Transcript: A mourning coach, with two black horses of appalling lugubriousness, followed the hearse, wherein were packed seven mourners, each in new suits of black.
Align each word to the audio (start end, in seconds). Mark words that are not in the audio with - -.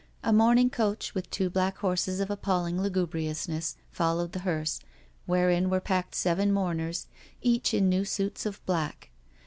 A 0.23 0.33
mourning 0.33 0.71
coach, 0.71 1.13
with 1.13 1.29
two 1.29 1.51
black 1.51 1.77
horses 1.77 2.19
of 2.19 2.31
appalling 2.31 2.81
lugubriousness, 2.81 3.75
followed 3.91 4.31
the 4.31 4.39
hearse, 4.39 4.79
wherein 5.27 5.69
were 5.69 5.79
packed 5.79 6.15
seven 6.15 6.51
mourners, 6.51 7.05
each 7.43 7.71
in 7.71 7.87
new 7.87 8.03
suits 8.03 8.47
of 8.47 8.65
black. 8.65 9.11